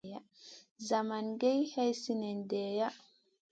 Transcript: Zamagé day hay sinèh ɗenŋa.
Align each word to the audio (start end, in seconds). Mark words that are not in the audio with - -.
Zamagé 0.87 1.35
day 1.53 1.59
hay 1.73 1.91
sinèh 2.01 2.37
ɗenŋa. 2.49 2.87